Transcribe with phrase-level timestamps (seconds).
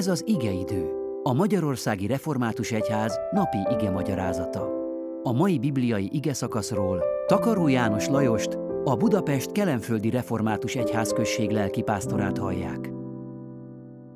[0.00, 0.90] Ez az igeidő,
[1.22, 4.68] a Magyarországi Református Egyház napi ige magyarázata.
[5.22, 8.52] A mai bibliai ige szakaszról Takaró János Lajost,
[8.84, 12.90] a Budapest Kelenföldi Református Egyház község lelkipásztorát hallják.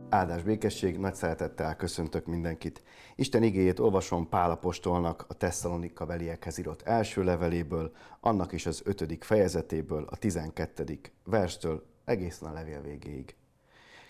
[0.09, 2.83] Áldás békesség, nagy szeretettel köszöntök mindenkit.
[3.15, 9.25] Isten igéjét olvasom Pál apostolnak a Tesszalonika beliekhez írott első leveléből, annak is az ötödik
[9.25, 13.35] fejezetéből, a tizenkettedik verstől egészen a levél végéig.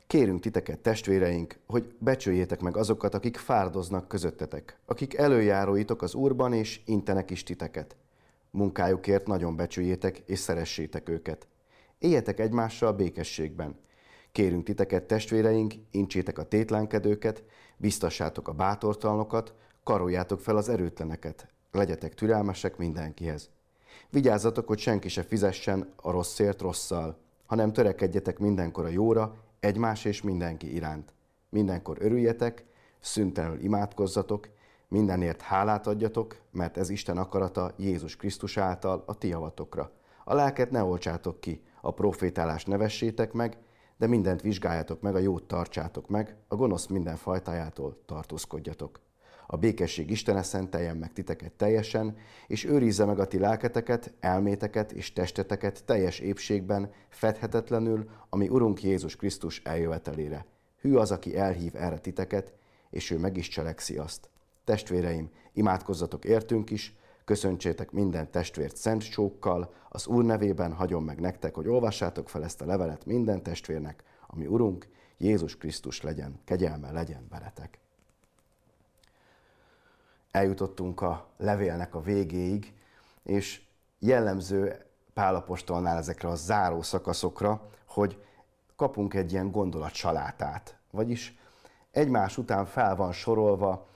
[0.06, 6.80] Kérünk titeket, testvéreink, hogy becsüljétek meg azokat, akik fárdoznak közöttetek, akik előjáróitok az Úrban, és
[6.84, 7.96] intenek is titeket.
[8.50, 11.46] Munkájukért nagyon becsüljétek, és szeressétek őket.
[11.98, 13.78] Éljetek egymással békességben.
[14.32, 17.42] Kérünk titeket, testvéreink, incsétek a tétlenkedőket,
[17.76, 23.50] biztassátok a bátortalnokat, karoljátok fel az erőtleneket, legyetek türelmesek mindenkihez.
[24.10, 30.22] Vigyázzatok, hogy senki se fizessen a rosszért rosszal, hanem törekedjetek mindenkor a jóra, egymás és
[30.22, 31.14] mindenki iránt.
[31.48, 32.64] Mindenkor örüljetek,
[33.00, 34.48] szüntelenül imádkozzatok,
[34.88, 39.90] mindenért hálát adjatok, mert ez Isten akarata Jézus Krisztus által a ti javatokra.
[40.24, 43.56] A lelket ne olcsátok ki, a profétálást ne vessétek meg,
[43.96, 49.00] de mindent vizsgáljátok meg, a jót tartsátok meg, a gonosz minden fajtájától tartózkodjatok.
[49.46, 55.12] A békesség Istene szenteljen meg titeket teljesen, és őrizze meg a ti lelketeket, elméteket és
[55.12, 60.46] testeteket teljes épségben, fedhetetlenül, ami Urunk Jézus Krisztus eljövetelére.
[60.80, 62.52] Hű az, aki elhív erre titeket,
[62.90, 64.28] és ő meg is cselekszi azt.
[64.64, 71.54] Testvéreim, imádkozzatok értünk is, köszöntsétek minden testvért szent csókkal, az Úr nevében hagyom meg nektek,
[71.54, 77.26] hogy olvassátok fel ezt a levelet minden testvérnek, ami Urunk Jézus Krisztus legyen, kegyelme legyen
[77.30, 77.78] veletek
[80.34, 82.72] eljutottunk a levélnek a végéig,
[83.22, 83.62] és
[83.98, 88.22] jellemző Pálapostolnál ezekre a záró szakaszokra, hogy
[88.76, 90.76] kapunk egy ilyen gondolatsalátát.
[90.90, 91.38] Vagyis
[91.90, 93.88] egymás után fel van sorolva,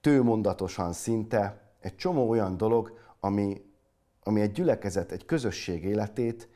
[0.00, 3.64] tőmondatosan szinte egy csomó olyan dolog, ami,
[4.22, 6.48] ami egy gyülekezet, egy közösség életét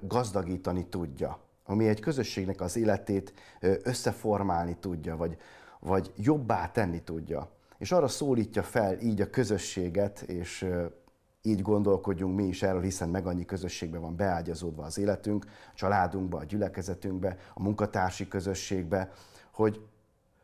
[0.00, 5.36] gazdagítani tudja, ami egy közösségnek az életét összeformálni tudja, vagy,
[5.80, 10.66] vagy jobbá tenni tudja és arra szólítja fel így a közösséget, és
[11.42, 16.38] így gondolkodjunk mi is erről, hiszen meg annyi közösségbe van beágyazódva az életünk, a családunkba,
[16.38, 19.10] a gyülekezetünkbe, a munkatársi közösségbe,
[19.50, 19.86] hogy,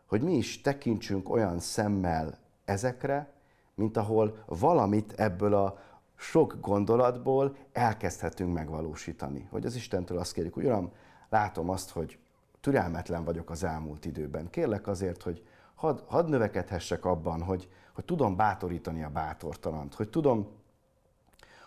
[0.07, 3.33] hogy mi is tekintsünk olyan szemmel ezekre,
[3.75, 5.79] mint ahol valamit ebből a
[6.15, 9.49] sok gondolatból elkezdhetünk megvalósítani.
[9.51, 10.93] Hogy az Istentől azt kérjük, hogy Uram,
[11.29, 12.19] látom azt, hogy
[12.61, 14.51] türelmetlen vagyok az elmúlt időben.
[14.51, 15.45] Kérlek azért, hogy
[15.77, 20.49] hadd had növekedhessek abban, hogy, hogy tudom bátorítani a bátortalant, hogy tudom,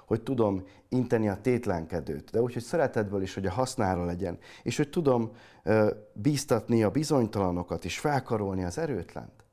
[0.05, 4.77] hogy tudom inteni a tétlenkedőt, de úgy, hogy szeretetből is, hogy a hasznára legyen, és
[4.77, 5.31] hogy tudom
[5.65, 9.43] uh, bíztatni a bizonytalanokat, és felkarolni az erőtlent.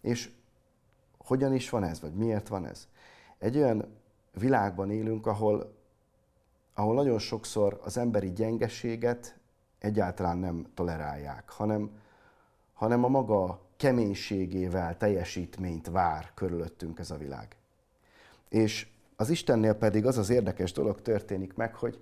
[0.00, 0.30] És
[1.18, 2.88] hogyan is van ez, vagy miért van ez?
[3.38, 3.96] Egy olyan
[4.38, 5.74] világban élünk, ahol,
[6.74, 9.38] ahol nagyon sokszor az emberi gyengeséget
[9.78, 11.90] egyáltalán nem tolerálják, hanem,
[12.74, 17.56] hanem a maga keménységével teljesítményt vár körülöttünk ez a világ.
[18.48, 18.86] És
[19.16, 22.00] az Istennél pedig az az érdekes dolog történik meg, hogy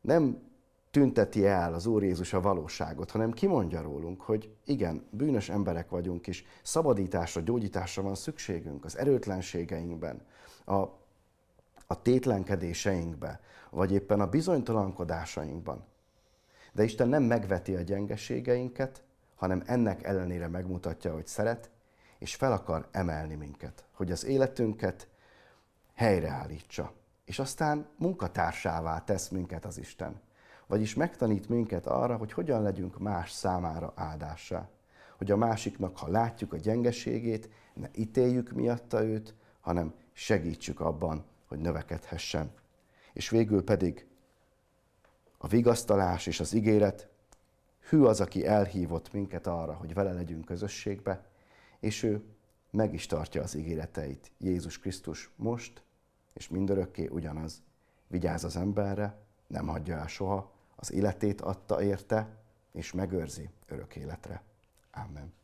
[0.00, 0.50] nem
[0.90, 6.26] tünteti el az Úr Jézus a valóságot, hanem kimondja rólunk, hogy igen, bűnös emberek vagyunk,
[6.26, 10.22] és szabadításra, gyógyításra van szükségünk az erőtlenségeinkben,
[10.64, 10.74] a,
[11.86, 13.38] a tétlenkedéseinkben,
[13.70, 15.84] vagy éppen a bizonytalankodásainkban.
[16.72, 19.02] De Isten nem megveti a gyengeségeinket,
[19.42, 21.70] hanem ennek ellenére megmutatja, hogy szeret,
[22.18, 25.08] és fel akar emelni minket, hogy az életünket
[25.94, 26.92] helyreállítsa.
[27.24, 30.20] És aztán munkatársává tesz minket az Isten.
[30.66, 34.68] Vagyis megtanít minket arra, hogy hogyan legyünk más számára áldássá.
[35.16, 41.58] Hogy a másiknak, ha látjuk a gyengeségét, ne ítéljük miatta őt, hanem segítsük abban, hogy
[41.58, 42.52] növekedhessen.
[43.12, 44.06] És végül pedig
[45.38, 47.11] a vigasztalás és az ígéret
[47.92, 51.24] Hű az, aki elhívott minket arra, hogy vele legyünk közösségbe,
[51.80, 52.24] és ő
[52.70, 54.30] meg is tartja az ígéreteit.
[54.38, 55.82] Jézus Krisztus most
[56.32, 57.62] és mindörökké ugyanaz.
[58.06, 62.36] Vigyáz az emberre, nem hagyja el soha, az életét adta érte,
[62.72, 64.42] és megőrzi örök életre.
[64.90, 65.41] Amen.